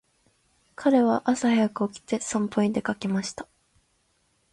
[0.75, 3.47] 彼は朝早く起きて散歩に出かけました。